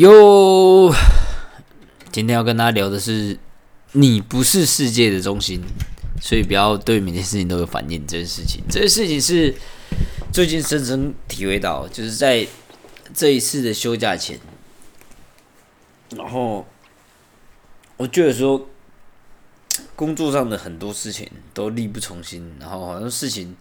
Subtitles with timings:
[0.00, 0.90] 哟，
[2.10, 3.38] 今天要跟大家聊的是，
[3.92, 5.62] 你不是世界的中心，
[6.22, 8.06] 所以不要对每件事情都有反应。
[8.06, 9.54] 这件事情，这件事情是
[10.32, 12.46] 最近深深体会到，就是在
[13.12, 14.40] 这一次的休假前，
[16.16, 16.66] 然后
[17.98, 18.70] 我觉得说，
[19.94, 23.54] 工作上的很多事情都力不从心，然后好像事情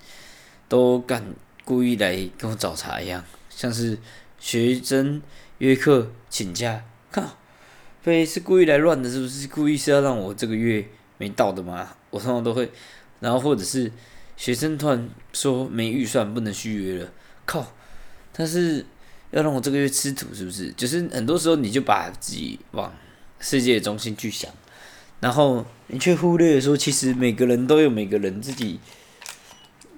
[0.70, 1.22] 都干
[1.66, 4.00] 故意来跟我找茬一样，像是
[4.40, 5.22] 学生。
[5.60, 7.38] 约课请假，靠，
[8.02, 9.46] 非是故意来乱的，是不是？
[9.50, 11.98] 故意是要让我这个月没到的吗？
[12.12, 12.72] 我通常都会，
[13.20, 13.92] 然后或者是
[14.38, 17.12] 学生突然说没预算不能续约了，
[17.46, 17.74] 靠，
[18.32, 18.86] 他是
[19.32, 20.72] 要让我这个月吃土，是不是？
[20.78, 22.90] 就是很多时候你就把自己往
[23.42, 24.50] 世界中心去想，
[25.20, 28.80] 然后你却忽略说，其实每个人都有每个人自己。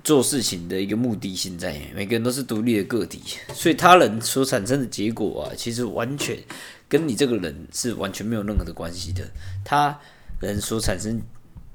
[0.03, 3.21] 做事情的一个目的性在，每个人都是独立的个体，
[3.53, 6.37] 所以他人所产生的结果啊，其实完全
[6.89, 9.23] 跟你这个人是完全没有任何的关系的。
[9.63, 9.99] 他
[10.39, 11.21] 人所产生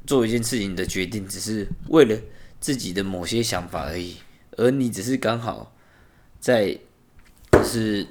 [0.07, 2.19] 做一件事情的决定，只是为了
[2.59, 4.17] 自己的某些想法而已，
[4.57, 5.73] 而你只是刚好
[6.41, 6.77] 在，
[7.65, 8.07] 是，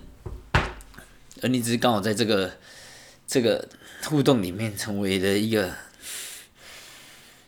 [1.41, 2.51] 而你只是刚好在这个
[3.27, 3.67] 这个
[4.05, 5.73] 互动里面成为了一个。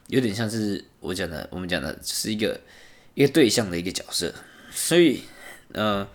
[0.08, 2.60] 有点像是我讲的，我们讲的是一个
[3.14, 4.34] 一个对象的一个角色，
[4.72, 5.22] 所以，
[5.74, 6.08] 呃，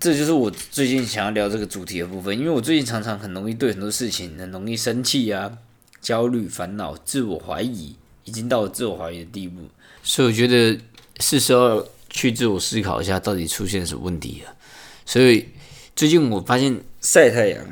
[0.00, 2.36] 这就是我最近想要聊这个主题的部分。
[2.36, 5.58] 因为我最近常常很容易对很多事情很容易生气啊、
[6.00, 9.60] 焦虑、烦恼、自我怀疑，已经到了自我怀疑的地步。
[10.02, 10.80] 所以我觉得
[11.20, 14.56] 是时候去自我思考一下，到底出现什么问题了。
[15.04, 15.48] 所以
[15.94, 17.62] 最近我发现晒太阳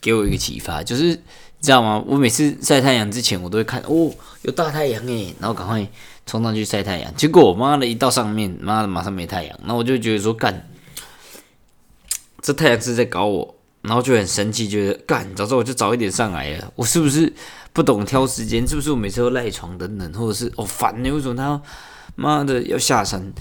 [0.00, 1.20] 给我一个启发，就是。
[1.66, 2.00] 知道吗？
[2.06, 5.84] 我每次晒太阳之前，我都会看哦，有大太阳诶，然后赶快
[6.24, 7.12] 冲上去晒太阳。
[7.16, 10.68] 结果我妈的一到上面，妈的马上没太阳，那我就觉得说干，
[12.40, 17.32] 这太阳是在搞我，然后就很生气，觉得干，早知道我就早一点上来了，我是不是
[17.72, 18.64] 不懂挑时间？
[18.66, 21.10] 是不是我每次都赖床等等，或者是哦烦呢？
[21.10, 21.60] 为什么他
[22.14, 23.32] 妈的要下山？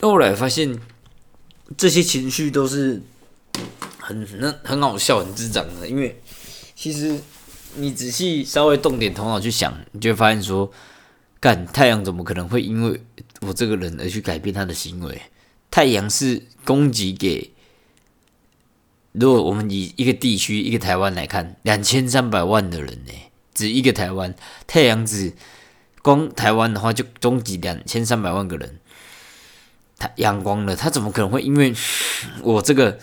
[0.00, 0.76] 后来发现
[1.76, 3.00] 这些情绪都是
[4.00, 6.20] 很很很好笑、很智障的，因为
[6.74, 7.16] 其实。
[7.76, 10.70] 你仔细稍微动点头脑去想，你就会发现说，
[11.40, 13.00] 干太阳怎么可能会因为
[13.40, 15.22] 我这个人而去改变他的行为？
[15.70, 17.50] 太阳是供给给，
[19.12, 23.12] 如果我们以一个地区一个台湾来看，两千三百万的人呢，
[23.52, 24.34] 只一个台湾，
[24.68, 25.32] 太阳只
[26.00, 28.78] 光台湾的话就供给两千三百万个人，
[29.98, 31.74] 太阳光了，他怎么可能会因为
[32.42, 33.00] 我这个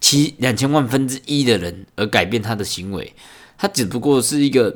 [0.00, 3.14] 七两千万分之一的人而改变他的行为？
[3.58, 4.74] 它只不过是一个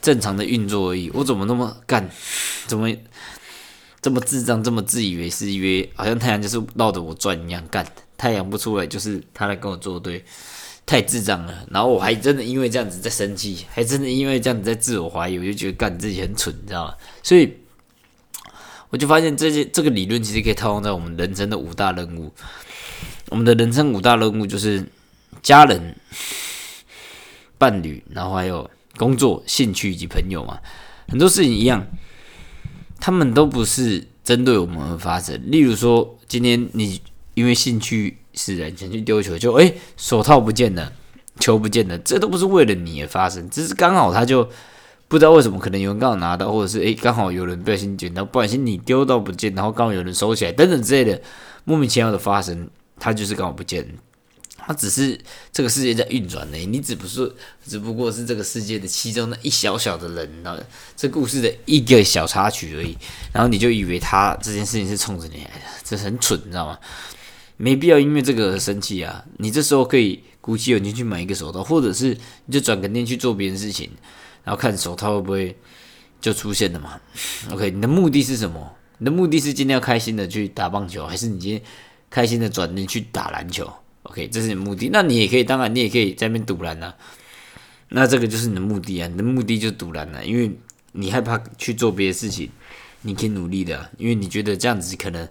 [0.00, 1.10] 正常的运作而已。
[1.14, 2.08] 我怎么那么干？
[2.66, 2.92] 怎么
[4.00, 4.62] 这么智障？
[4.62, 5.50] 这么自以为是？
[5.50, 7.86] 以为好像太阳就是绕着我转一样干？
[8.16, 10.24] 太阳不出来就是他来跟我作对，
[10.84, 11.64] 太智障了。
[11.70, 16.94] 然后我还真的因为这样子在生气，还真的因为这样子在自我怀疑，我就觉得干自己很蠢，你知道吗？
[17.22, 17.52] 所以
[18.90, 22.32] 我就发现这些这个理论其实可以套用在我们人生的五大任务。
[23.28, 24.84] 我们的人生五大任务就是
[25.42, 25.94] 家人。
[27.58, 30.58] 伴侣，然后还有工作、兴趣以及朋友嘛，
[31.08, 31.84] 很多事情一样，
[33.00, 35.38] 他们都不是针对我们而发生。
[35.50, 37.00] 例如说，今天你
[37.34, 40.92] 因为兴趣使然想去丢球，就哎手套不见了，
[41.40, 44.48] 球不见了，这都不是为了你而发生，只是刚好他就
[45.08, 51.20] 不知道为什么，可能有人刚好拿到，或者是诶刚好有人不小心捡到，不小心你丢到不见，然后刚好有人收起来，等等之类的
[51.64, 53.86] 莫名其妙的发生，他就是刚好不见。
[54.68, 55.18] 它只是
[55.50, 57.34] 这个世界在运转呢，你只不是
[57.66, 60.62] 只不过是这个世界的其中的一小小的人，然后
[60.94, 62.94] 这故事的一个小插曲而已，
[63.32, 66.78] 然后你就以为他这件事情是冲着你来的，这很蠢，你知道吗？
[67.56, 69.24] 没必要因为这个而生气啊！
[69.38, 72.14] 你这时候可以鼓起勇气去买一个手套，或者是
[72.44, 73.90] 你就转个念去做别的事情，
[74.44, 75.56] 然后看手套会不会
[76.20, 77.00] 就出现了嘛
[77.50, 78.76] ？OK，你的目的是什么？
[78.98, 81.62] 你的目的是今天要开心的去打棒球，还是你今天
[82.10, 83.72] 开心的转念去打篮球
[84.04, 86.94] ？OK，这是你的目的，那你也可以，当然你也可以在那边堵拦呐。
[87.90, 90.50] 那这个就是你的目的啊，你的目的就是堵拦了，因为
[90.92, 92.50] 你害怕去做别的事情，
[93.00, 95.26] 你可以努力的，因为你觉得这样子可能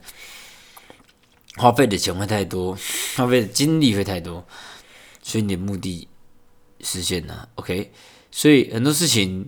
[1.55, 2.75] 花费的钱会太多，
[3.15, 4.43] 花费的精力会太多，
[5.21, 6.07] 所以你的目的
[6.81, 7.47] 实现了。
[7.55, 7.91] OK，
[8.31, 9.47] 所以很多事情，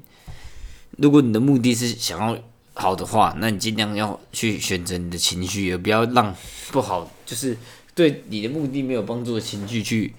[0.97, 2.39] 如果你的目的是想要
[2.75, 6.35] 好的话，那你尽量要去选择你的情绪，也不要让
[6.71, 7.57] 不好就是。
[7.95, 10.13] 对你的目的没有帮助的情绪去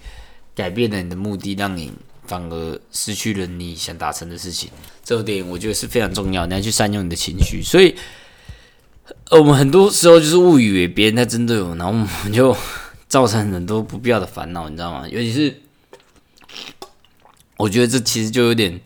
[0.55, 1.91] 改变了你的目的，让你
[2.25, 4.69] 反而失去了你想达成的事情。
[5.03, 7.61] 这点我觉得是非常重要，你要去善用你的情绪。
[7.63, 7.95] 所以，
[9.31, 12.55] 我们很多时候就是误以为别人在针对我，然后我们就
[13.07, 15.07] 造成很多不必要的烦恼，你知道吗？
[15.09, 15.61] 尤其是
[17.57, 18.79] 我觉得这其实就有点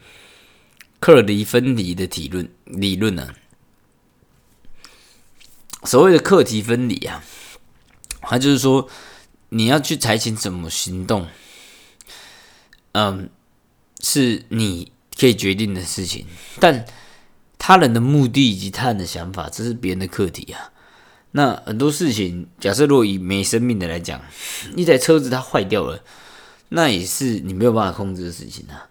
[0.99, 3.29] 克离分离的理论理论呢。
[5.83, 7.23] 所谓的课题分离啊，
[8.27, 8.87] 他就是说
[9.49, 11.27] 你要去采取怎么行动，
[12.93, 13.29] 嗯，
[14.01, 16.25] 是你可以决定的事情，
[16.59, 16.85] 但
[17.57, 20.71] 他人的目的以及他人的想法，这是别人的课题啊。
[21.31, 24.21] 那很多事情，假设若以没生命的来讲，
[24.75, 26.01] 一台车子它坏掉了，
[26.69, 28.87] 那也是你没有办法控制的事情啊，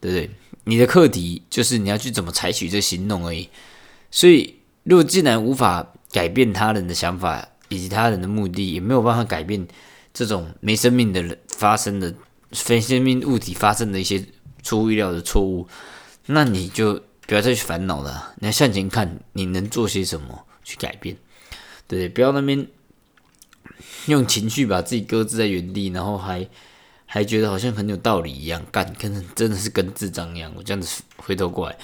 [0.00, 0.30] 对不对？
[0.64, 3.48] 你的课题就是你要去怎么采取这行动而已。
[4.10, 9.66] 所以，如果既然无法改变他人的想法以及他人的目的，也没有办法改变
[10.12, 12.14] 这种没生命的人发生的
[12.52, 14.22] 非生命物体发生的一些
[14.62, 15.66] 出乎意料的错误，
[16.26, 18.34] 那你就不要再去烦恼了。
[18.40, 21.16] 你要向前看，你能做些什么去改变？
[21.86, 22.66] 对，不要那边
[24.06, 26.46] 用情绪把自己搁置在原地，然后还
[27.06, 30.52] 还觉得好像很有道理一样，干，跟真的是跟智障一样。
[30.56, 31.76] 我这样子回头过来。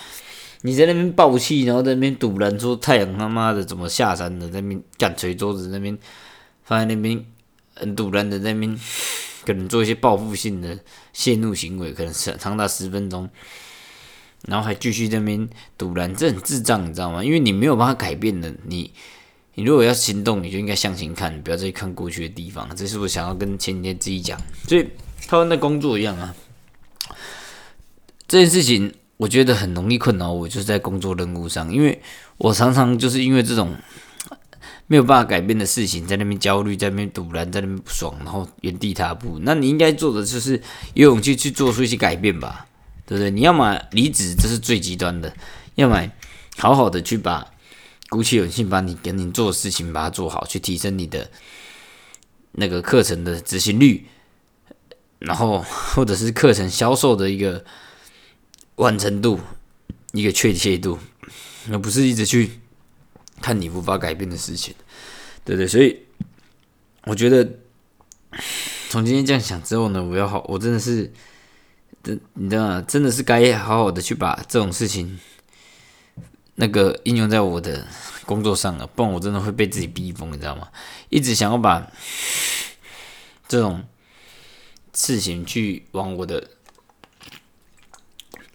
[0.67, 5.97] 你在那边暴气，然后在那边堵拦说太阳他妈的怎么下山的，在那边干捶桌子，那边
[6.65, 7.25] 放在那边
[7.77, 8.77] 很堵拦的，在那边
[9.47, 10.77] 可能做一些报复性的
[11.13, 13.31] 泄怒行为，可能是长达十分钟，
[14.49, 15.49] 然后还继续在那边
[15.79, 17.23] 堵拦，这很智障，你知道吗？
[17.23, 18.91] 因为你没有办法改变的，你
[19.55, 22.69] 你如果要行动，你就应该向前看，不要再看过去的地方。
[22.75, 24.37] 这是我想要跟前几天自己讲，
[24.67, 24.85] 所以
[25.29, 26.35] 他们的工作一样啊，
[28.27, 28.93] 这件事情。
[29.17, 32.03] 我觉得很容易困扰我，就是在工作任务上，因为
[32.37, 33.75] 我常常就是因为这种
[34.87, 39.39] 没有办法改变的事情，在那边焦虑，在那边堵然，在那边不爽，然后原地踏步。
[39.41, 40.61] 那你应该做的就是
[40.93, 42.67] 有勇气去做出一些改变吧，
[43.07, 43.31] 对不对？
[43.31, 45.31] 你要么离职，这是最极端的；
[45.77, 46.07] 要么
[46.59, 47.47] 好好的去把
[48.11, 51.31] 鼓起勇气，把你给你做的事情把它做好，去提升你的
[52.53, 54.05] 那个课程的执行率，
[55.21, 57.65] 然后或者是课程销售的一个。
[58.77, 59.41] 完成度，
[60.13, 60.99] 一个确切度，
[61.71, 62.51] 而不是一直去
[63.41, 64.75] 看你无法改变的事情，
[65.45, 65.99] 对对，所以
[67.05, 67.49] 我觉得
[68.91, 71.11] 从今天这样想之后呢，我要好，我真的是，
[72.03, 72.85] 真你知道吗？
[72.87, 75.19] 真的是该好好的去把这种事情
[76.57, 77.87] 那个应用在我的
[78.27, 80.69] 工作上了，不然我真的会被自己逼疯，你知道吗？
[81.09, 81.91] 一直想要把
[83.49, 83.85] 这种
[84.93, 86.51] 事情去往我的。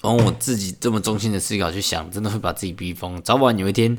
[0.02, 3.22] 往我自己这么中心的思考去想，真的会把自己逼疯。
[3.22, 3.98] 早晚有一天，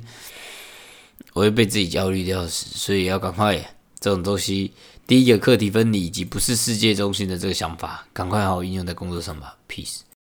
[1.32, 2.66] 我会被自己焦虑掉死。
[2.75, 3.56] 所以要赶快
[4.00, 4.72] 这种东西，
[5.06, 9.56] 第一个课题分离以及不是世界中心的这个想法，赶快好好应用在工作上吧。
[9.69, 10.00] Peace。